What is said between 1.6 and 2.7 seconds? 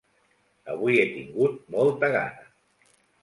molta gana.